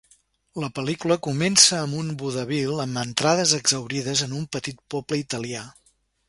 La 0.61 0.67
pel·lícula 0.77 1.17
comença 1.27 1.75
amb 1.79 1.97
un 1.99 2.09
vodevil 2.21 2.81
amb 2.85 3.01
entrades 3.03 3.53
exhaurides 3.59 4.25
en 4.29 4.35
un 4.39 4.49
petit 4.57 4.81
poble 4.95 5.21
italià. 5.25 5.63